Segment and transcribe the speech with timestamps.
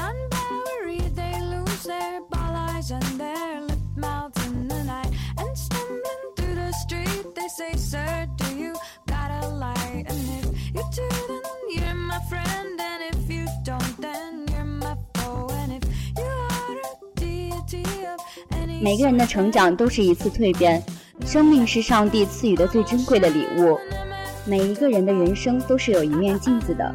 [0.00, 2.20] never they lose their
[18.82, 20.82] 每个人的成长都是一次蜕变，
[21.26, 23.78] 生命是上帝赐予的最珍贵的礼物。
[24.46, 26.90] 每一个人的人生都是有一面镜子的，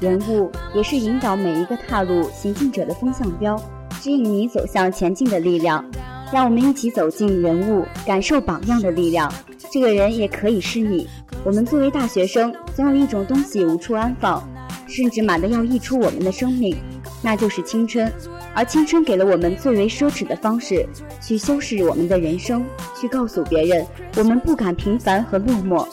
[0.00, 3.60] 人物也是引导每一个踏入行进者的风向标，
[4.00, 5.84] 指引你走向前进的力量。
[6.32, 9.32] 让我们一起走进人物，感受榜样的力量。
[9.72, 11.08] 这个人也可以是你。
[11.42, 14.46] 我们作为大学生，总有一种东西无处安放，
[14.86, 16.76] 甚至满的要溢出我们的生命，
[17.22, 18.12] 那就是青春。
[18.54, 20.86] 而青春给了我们最为奢侈的方式，
[21.20, 25.88] 去修饰我们的人生，去告诉别人我们不敢平凡和落寞。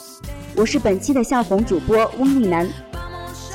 [0.54, 2.68] 我是本期的校红主播翁丽楠。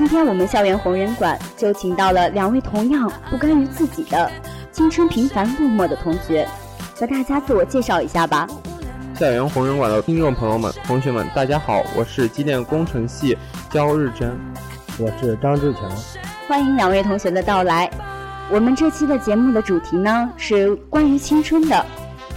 [0.01, 4.31] 今天我们校园红人馆就请到了两位同样不甘于自己的
[4.71, 6.47] 青春平凡落寞的同学，
[6.95, 8.47] 和大家自我介绍一下吧。
[9.19, 13.37] 校园红人馆的听众朋友们、同学们，大家好，我是机电工程系
[13.69, 14.35] 焦日珍。
[14.97, 15.83] 我是张志强。
[16.47, 17.87] 欢迎两位同学的到来。
[18.49, 21.85] 我们这期的节目的主题呢是关于青春的，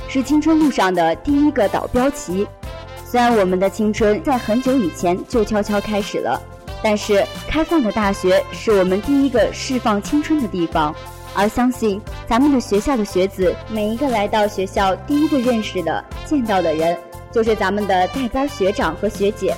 [0.07, 2.47] 是青春路上的第一个导标旗。
[3.07, 6.39] 虽然我们的青春在很久以前就悄悄开始了，
[6.85, 10.95] 但是开放的大学是我们第一个释放青春的地方。
[11.35, 16.97] 而相信咱们的学校的学子，每一个来到学校第一个认识的、见到的人，
[17.33, 19.53] 就是咱们的带班学长和学姐。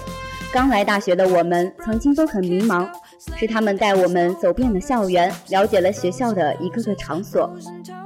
[0.52, 2.88] 刚来大学的我们，曾经都很迷茫，
[3.36, 7.52] 是他们带我们走遍了校园，了解了学校的一个个场所，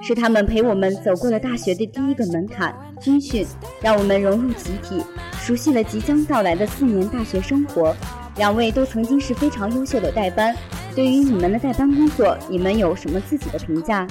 [0.02, 3.46] 是他们陪我们走过了大学的第一个门槛——军训，
[3.80, 5.00] 让我们融入集体，
[5.41, 7.94] 熟悉了即将到来的四年大学生活。
[8.41, 10.56] 两位都曾经是非常优秀的代班，
[10.94, 14.06] 对于你们的代班工作，你们有什么自己的评价？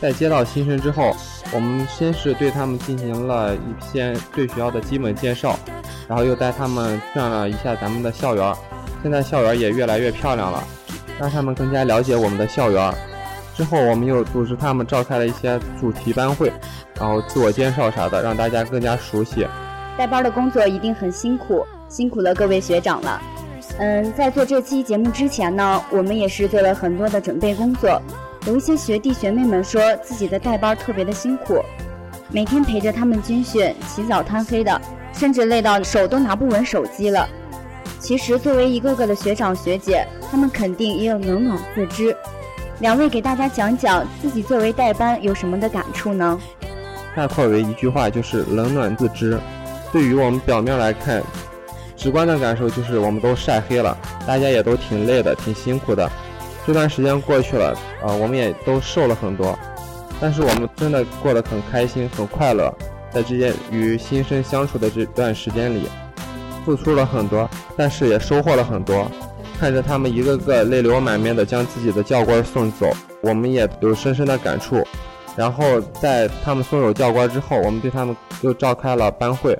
[0.00, 1.12] 在接到新生之后，
[1.52, 5.58] 我们先是对他们进行了一些对学校的基本介绍，
[6.06, 8.54] 然后又带他们转了一下咱们的校园。
[9.02, 10.62] 现在校园也越来越漂亮了，
[11.18, 12.94] 让他们更加了解我们的校园。
[13.56, 16.52] 之后，我们又组织他们召开了一些主题班会，
[17.00, 19.44] 然后自我介绍啥的，让大家更加熟悉。
[19.98, 23.20] 带班的工作一定很辛苦，辛苦了各位学长了。
[23.78, 28.00] 嗯，在做这期节目之前呢，我们也是做了很多的准备工作。
[28.46, 31.60] 有一些学弟学妹们说自己的带班特别的辛苦，
[32.30, 34.80] 每天陪着他们军训，起早贪黑的，
[35.12, 37.28] 甚至累到手都拿不稳手机了。
[37.98, 42.14] 其实，作为一个个的学长学姐，他们肯定也有冷暖自知。
[42.80, 46.38] 两位给大家讲讲自己作为代班有什么的感触呢？
[47.16, 49.38] 概括为一句话，就是冷暖自知。
[49.90, 51.22] 对于我们表面来看，
[52.04, 56.06] 直观的感受就是我们都晒黑了，大家也都挺累的，挺辛苦的。
[56.66, 59.58] 这段时间过去了，啊、我们也都瘦了很多，
[60.20, 62.70] 但是我们真的过得很开心，很快乐。
[63.10, 65.88] 在这些与新生相处的这段时间里，
[66.66, 69.10] 付出了很多，但是也收获了很多。
[69.58, 72.90] 看着他们一个个泪流满面的将自己的教官送走，
[73.22, 74.86] 我们也有深深的感触。
[75.34, 79.58] 然后在他们送走教官之后，我们对他们又召开了班会。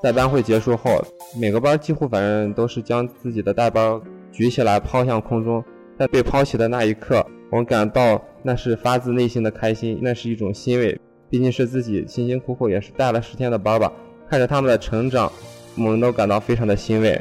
[0.00, 1.04] 在班会结束后，
[1.38, 4.00] 每个班几乎反正都是将自己的带班
[4.32, 5.62] 举起来抛向空中。
[5.98, 10.98] 在被抛起的那一刻，我感到那是发自内心的开心，那是一种欣慰。
[11.28, 13.92] 毕竟是自己辛辛苦苦也是带了十天的班吧，
[14.28, 15.30] 看着他们的成长，
[15.76, 17.20] 我们都感到非常的欣慰。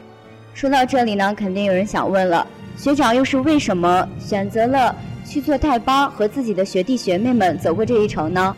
[0.53, 8.55] 说到这里呢，肯定有人想问了，学长又是为什么选择了去做代班，和自己的学弟学妹们走过这一程呢？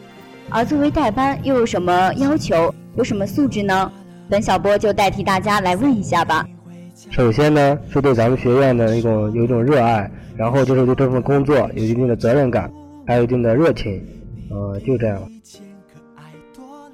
[0.50, 3.92] 而作为代班又有什么要求，有什么素质呢？
[4.32, 6.48] 本小波就代替大家来问一下吧。
[7.10, 12.72] 首先呢，是对咱们学院的一种有一种热爱，然后就是对这份工作有一定的责任感，
[13.06, 14.02] 还有一定的热情，
[14.50, 15.22] 呃，就这样。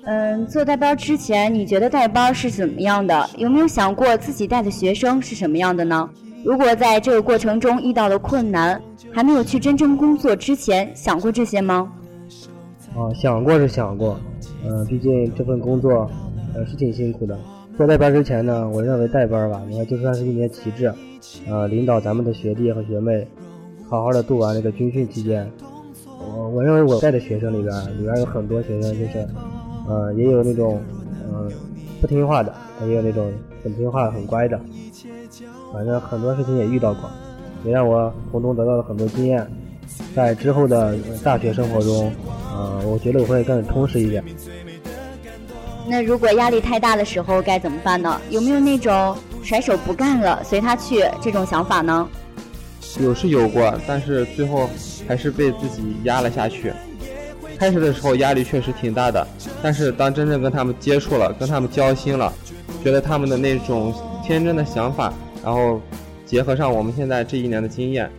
[0.05, 3.29] 嗯，做带班之前，你觉得带班是怎么样的？
[3.37, 6.09] 有没有想过自己带的学生是什么样的呢？
[6.43, 8.81] 如果在这个过程中遇到了困难，
[9.13, 11.87] 还没有去真正工作之前，想过这些吗？
[12.95, 14.19] 啊，想过是想过，
[14.67, 16.09] 呃，毕竟这份工作，
[16.57, 17.37] 呃，是挺辛苦的。
[17.77, 20.91] 做代班之前呢，我认为代班吧，你看就算是一面旗帜，
[21.47, 23.27] 呃，领导咱们的学弟和学妹，
[23.87, 25.47] 好好的度完这个军训期间。
[26.19, 29.27] 我我认为我带的学生里边，里边有很多学生就是，
[29.87, 30.81] 呃，也有那种，
[31.31, 31.47] 呃，
[32.01, 32.51] 不听话的，
[32.87, 33.31] 也有那种
[33.63, 34.59] 很听话、很乖的。
[35.71, 37.03] 反正很多事情也遇到过，
[37.63, 39.45] 也让我从中得到了很多经验。
[40.15, 42.11] 在之后的大学生活中，
[42.53, 44.23] 呃，我觉得我会更充实一点。
[45.89, 48.19] 那如果压力太大的时候该怎么办呢？
[48.29, 52.07] 有没有那种甩手不干了，随他去这种想法呢？
[52.99, 54.69] 有是有过，但是最后
[55.07, 56.73] 还是被自己压了下去。
[57.57, 59.25] 开始的时候压力确实挺大的，
[59.63, 62.31] 但是当真正跟他们接触了，跟他们交心了，
[62.83, 63.93] 觉得他们的那种
[64.23, 65.13] 天真的想法，
[65.43, 65.81] 然后
[66.25, 68.11] 结合上我们现在这一年的经验，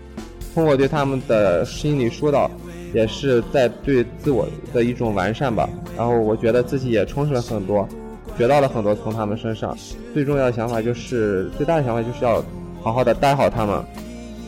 [0.55, 2.51] 通过对他们的心理疏导，
[2.93, 5.69] 也是在对自我的一种完善吧。
[5.97, 7.89] 然后我觉得自己也充实了很多，
[8.37, 9.77] 学到了很多从他们身上。
[10.15, 12.43] 最重要的想法就是，最大的想法就是要
[12.83, 13.85] 好好的带好他们。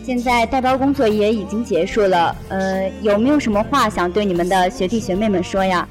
[0.04, 5.86] 现在带班工作也已经结束了，呃，有没有什么话想对你们的学弟学妹们说呀？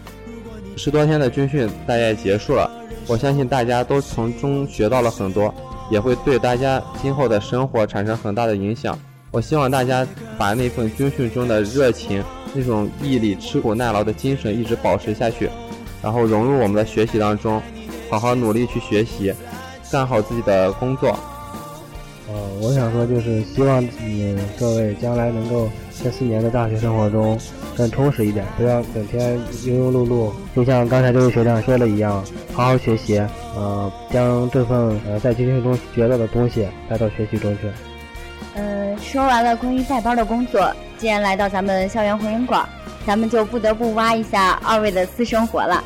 [0.75, 2.69] 十多天的军训大概结束了，
[3.07, 5.53] 我相信大家都从中学到了很多，
[5.91, 8.97] 也会对大家今后的生活产生很大的影响。
[9.31, 10.05] 我希望大家
[10.37, 12.23] 把那份军训中的热情、
[12.53, 15.49] 那种毅力、吃苦耐劳的精神一直保持下去，
[16.01, 17.61] 然后融入我们的学习当中，
[18.09, 19.33] 好好努力去学习，
[19.91, 21.17] 干好自己的工作。
[22.27, 25.67] 呃，我想说就是希望你各位将来能够
[26.03, 27.35] 这四年的大学生活中
[27.75, 30.31] 更充实一点，不要整天庸庸碌碌。
[30.55, 32.23] 就像刚才这位学长说的一样，
[32.53, 33.17] 好好学习，
[33.55, 37.67] 呃，将这份呃在军训中学到的东西带到学习中去。
[38.53, 42.67] 呃，说完了关于带班的工作，既然来到咱们校园红人馆，
[43.07, 45.81] 咱们就不得不挖一下二位的私生活了。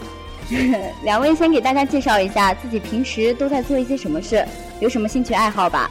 [1.06, 4.44] 两位先给大家介绍一下自己平时都在做一些什么事，
[4.80, 5.90] 有什么兴趣爱好吧。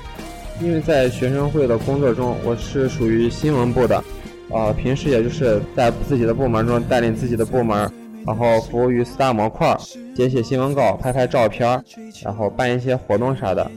[0.61, 3.97] 因为在学生会的工作中，我是属于新闻部的，
[4.53, 7.91] 啊，平时也就是在自己的部门中带领自己的部门，
[8.27, 9.77] 然后服务于四大模块，
[10.17, 11.83] 写写新闻稿，拍拍照片，
[12.23, 13.71] 然后办一些活动啥的。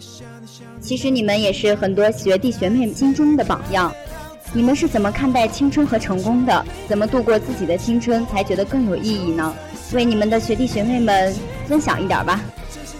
[0.81, 3.91] 其实你们也是很多学弟学妹心中的榜样，
[4.55, 6.65] 你们是怎么看待青春和成功的？
[6.87, 9.53] 怎么度过自己的青春才觉得更有意义呢？
[9.91, 11.35] 为你们的学弟学妹们
[11.67, 12.39] 分享一点吧。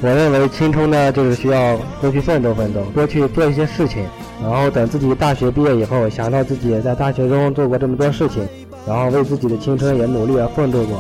[0.02, 4.06] 我认为青春呢，就是需要多去奋斗奋斗，多去做一些事情，
[4.44, 8.46] 然后等自己大学毕业以后，想到自己在大学中做过这么多事情，
[8.86, 11.00] 然后为自己的青春也努力而奋斗过，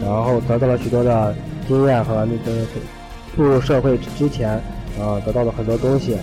[0.00, 1.34] 然后得到了许多的
[1.66, 2.64] 经验和那个
[3.34, 4.50] 步入社会之前，
[5.00, 6.16] 啊，得到了很多东西，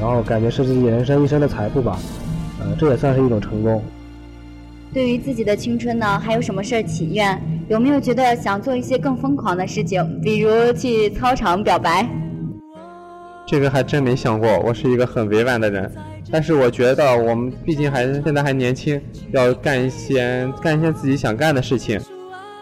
[0.00, 1.98] 然后感觉是自己人生一生的财富吧，
[2.66, 3.82] 呃，这也算是一种成功。
[4.92, 7.40] 对于自己的青春呢，还有什么事儿祈愿？
[7.68, 12.08] 有没有觉得想做一些更疯狂的事情，比如去操场表白？
[13.46, 15.90] 这个还真没想过，我是一个很委婉的人。
[16.30, 22.00] 但是我觉得我们毕竟还现在还年轻，要干一些干一些自己想干的事情，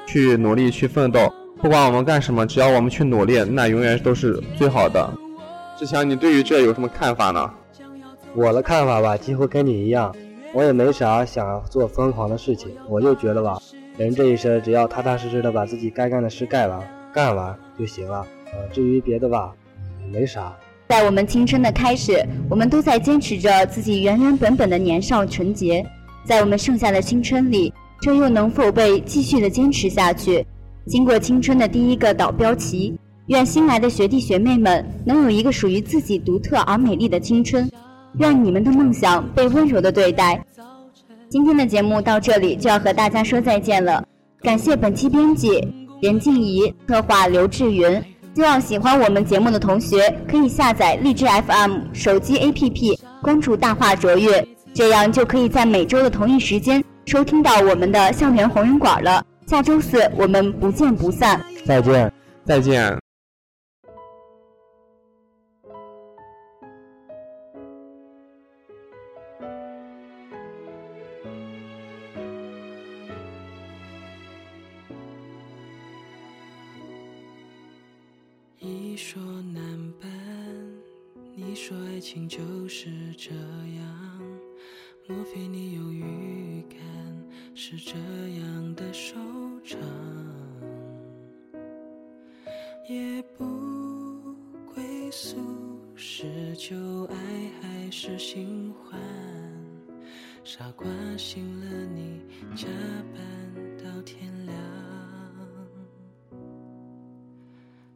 [0.06, 1.32] 去努力去奋斗。
[1.62, 5.10] 不管我们干什么，只要我们去努力，那永远都是最好的。
[5.78, 7.50] 志强，你对于这有什么看法呢？
[8.36, 10.12] 我的看法吧，几乎跟你一样，
[10.52, 13.56] 我也没啥想做疯狂的事情，我就觉得吧。
[13.96, 16.82] 人这一生，只要踏踏实实的把自己该干的事干完、
[17.12, 18.26] 干完就行了。
[18.72, 19.54] 至于别的吧，
[20.12, 20.52] 没啥。
[20.88, 25.86] 在我们青春的开始，我们都在坚持着自己原原本本的年少纯洁。
[26.24, 30.44] 在我们剩下的青春里，这又能否被继续的坚持下去？
[30.88, 32.98] 经过青春的第一个导标期，
[33.28, 37.70] 愿新来的学弟学妹们能有一个属于自己独特而美丽的青春。
[38.18, 40.42] 愿你们的梦想被温柔的对待。
[41.28, 44.04] 今天的节目到这里就要和大家说再见了，
[44.40, 45.66] 感谢本期编辑
[46.00, 48.00] 任静怡，策划刘志云。
[48.34, 59.24] 希望喜欢我们节目的同学可以下载荔枝 FM 手机 APP，关注大话卓越，这样就可以在每周的同一时间收听到我们的校园红人馆了。
[59.46, 62.12] 下周四我们不见不散，再见，
[62.44, 63.03] 再见。
[81.66, 84.20] 说爱情就是这样，
[85.08, 86.78] 莫非你有预感
[87.54, 87.94] 是这
[88.38, 89.14] 样的收
[89.62, 89.80] 场？
[92.86, 93.46] 也不
[94.74, 95.38] 归宿，
[95.96, 97.16] 是旧爱
[97.62, 99.00] 还是新欢？
[100.44, 102.20] 傻瓜醒了，你
[102.54, 102.66] 加
[103.14, 104.54] 班到天亮。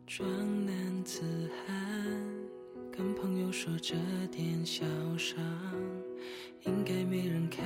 [0.06, 0.26] 装
[0.64, 1.20] 男子
[1.66, 1.87] 汉，
[2.98, 3.94] 跟朋友说这
[4.32, 4.84] 点小
[5.16, 5.38] 伤，
[6.64, 7.64] 应该没人看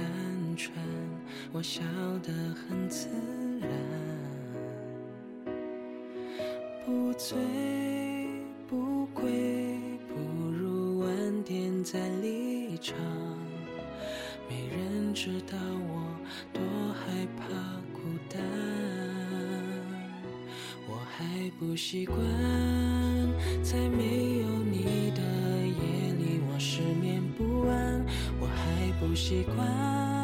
[0.59, 0.77] 穿，
[1.53, 1.81] 我笑
[2.23, 3.09] 得很自
[3.59, 3.71] 然。
[6.85, 7.39] 不醉
[8.69, 10.21] 不归，不
[10.51, 12.95] 如晚点再离场。
[14.51, 16.15] 没人知道我
[16.53, 16.63] 多
[16.93, 17.49] 害怕
[17.95, 19.22] 孤单。
[21.15, 21.25] 还
[21.59, 22.19] 不习惯
[23.63, 25.21] 在没有你的
[25.67, 28.05] 夜里我失眠不安。
[28.41, 30.22] 我还不习惯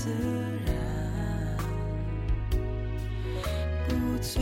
[0.00, 0.10] 自
[0.64, 0.70] 然
[3.88, 3.90] 不
[4.22, 4.40] 醉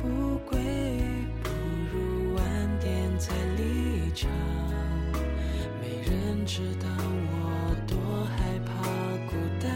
[0.00, 0.56] 不归，
[1.42, 1.50] 不
[1.92, 1.92] 如
[2.36, 2.44] 晚
[2.78, 3.60] 点再离
[4.14, 4.30] 场。
[5.80, 6.86] 没人知道
[7.32, 8.70] 我多害怕
[9.26, 9.66] 孤单。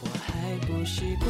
[0.00, 0.30] 我还
[0.64, 1.25] 不习惯。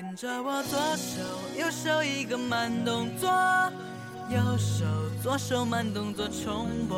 [0.00, 1.20] 跟着我左手
[1.58, 3.28] 右手一个慢动作
[4.30, 4.86] 右手
[5.22, 6.96] 左手慢动作重播。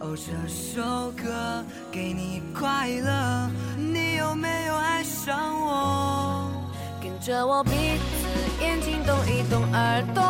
[0.00, 1.62] 哦这首歌
[1.92, 6.50] 给你快乐你有没有爱上我？
[7.02, 10.22] 跟着我鼻子眼睛动一动耳朵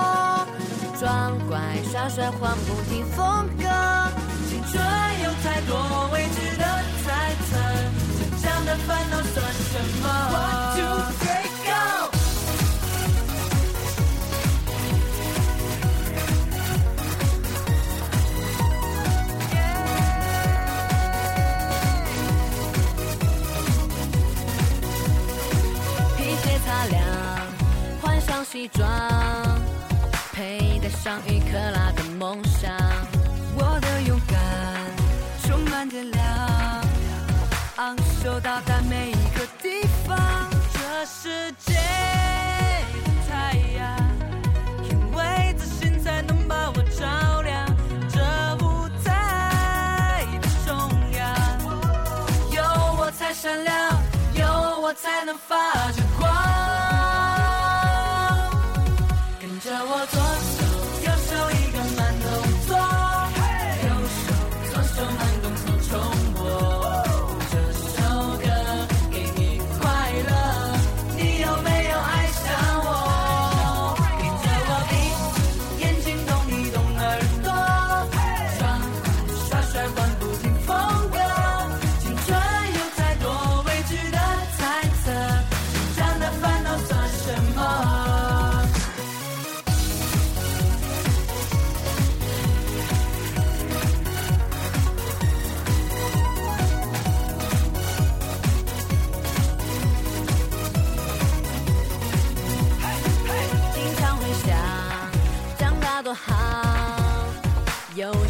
[0.99, 1.61] 装乖
[1.93, 3.69] 耍帅换不停风格。
[4.51, 4.83] 青春
[5.23, 6.65] 有太多未知的
[7.05, 7.57] 猜测
[8.19, 11.04] 成长的烦恼算什么？
[28.55, 28.89] 西装，
[30.33, 32.94] 佩戴上一克拉的梦想。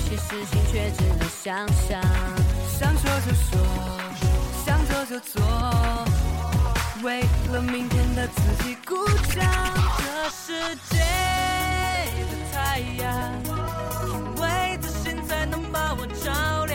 [0.07, 2.01] 其实心却只能想象，
[2.79, 3.59] 想说就说，
[4.65, 5.43] 想做就做，
[7.03, 8.95] 为了明天的自己鼓
[9.35, 9.45] 掌。
[9.99, 10.99] 这世界
[12.29, 13.09] 的太阳，
[14.37, 16.74] 为自信才能把我照亮。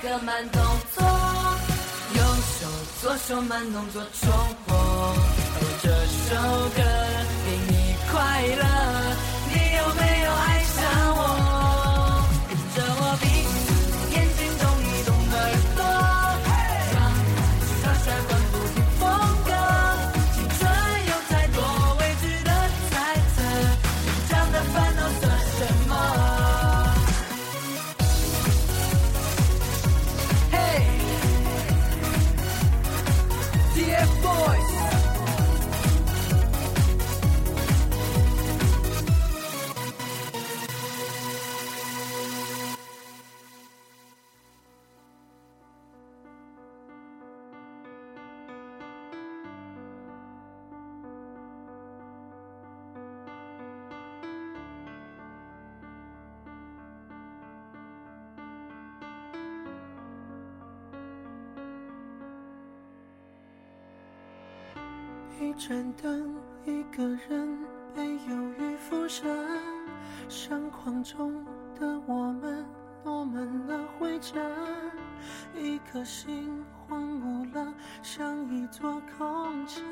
[0.00, 0.62] 个慢动
[0.94, 1.04] 作，
[2.14, 2.66] 右手
[3.00, 4.30] 左手慢动作重
[4.66, 5.14] 播。
[5.82, 6.36] 这首
[6.76, 6.82] 歌
[7.44, 8.64] 给你快乐，
[65.40, 67.58] 一盏灯，一个人
[67.94, 69.24] 被忧郁附身，
[70.28, 71.44] 相框中
[71.78, 72.64] 的我们
[73.04, 74.42] 落满了灰尘，
[75.56, 77.72] 一颗心荒芜了，
[78.02, 79.84] 像一座空城。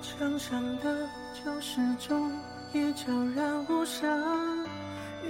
[0.00, 2.30] 墙上的旧时钟
[2.72, 4.64] 也悄然无声，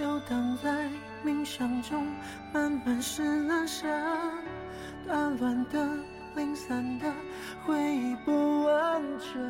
[0.02, 0.90] 游荡在
[1.24, 2.06] 冥想中，
[2.52, 3.90] 慢慢失了神，
[5.08, 5.88] 打乱的、
[6.36, 7.10] 零散的
[7.64, 9.42] 回忆不完整。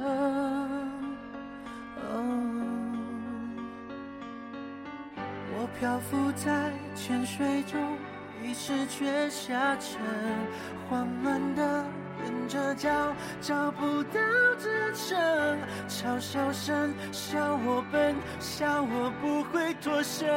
[5.57, 7.81] 我漂浮在浅水中，
[8.43, 10.01] 意识却下沉，
[10.89, 11.85] 慌乱的
[12.25, 14.21] 踮着脚，找不到
[14.61, 15.59] 支撑。
[15.89, 20.29] 嘲笑声笑我笨，笑我不会脱身。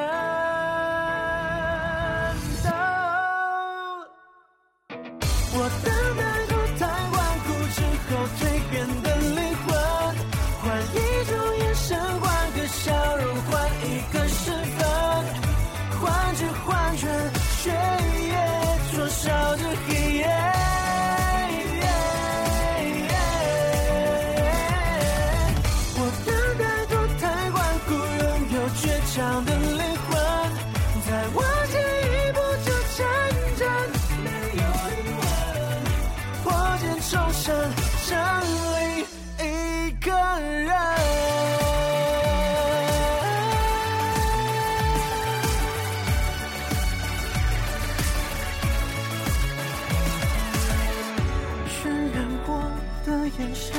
[53.39, 53.71] 眼神，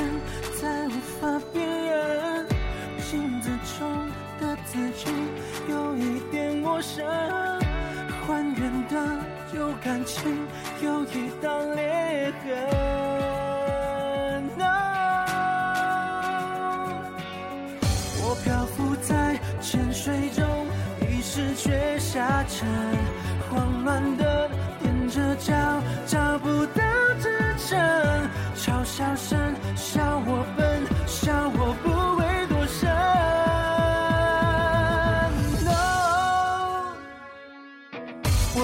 [0.61, 2.45] 再无法辨认。
[3.11, 5.11] 镜子中的自己
[5.67, 7.05] 有一点陌生，
[8.25, 8.95] 还原的
[9.53, 10.47] 有感情，
[10.81, 12.47] 有一道裂痕。
[18.21, 20.45] 我漂浮在浅水中，
[21.01, 22.67] 意识却下沉，
[23.49, 24.49] 慌乱的
[24.83, 25.53] 踮着脚，
[26.05, 26.65] 找不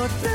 [0.05, 0.34] 我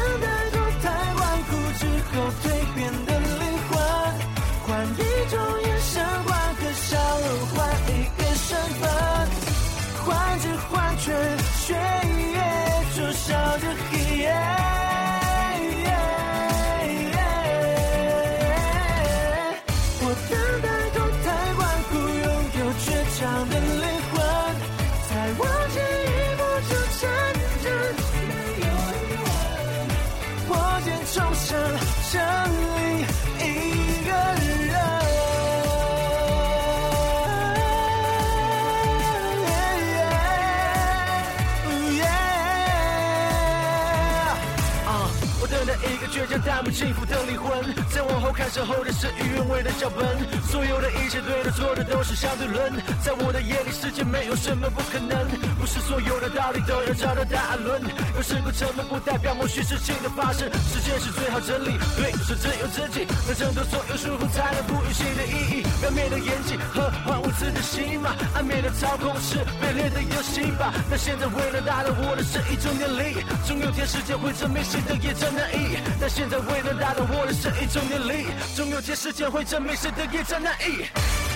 [46.10, 47.62] 倔强但不幸福的灵魂。
[47.90, 50.04] 再往后看，身后的事与愿违的脚本，
[50.50, 52.72] 所有的一切对的错的都是相对论。
[53.02, 55.26] 在我的眼里，世界没有什么不可能，
[55.58, 57.80] 不是所有的道理都要找到答案论。
[58.16, 65.62] 有时过沉默不代表某些事情的发生，时间是最好真理，对，是只有自己能挣脱所有束缚，才能赋予新的意义。
[65.80, 70.72] 表面的演技和换无知的戏码，暗面的操控是卑劣的游戏吧。
[70.90, 75.78] 那现在为了达到我的是一种念力，总有天时间会证明谁的也真难易。
[76.00, 81.29] 但现在为了达到我的是一种念力，总有天时间会证明谁的一战难易。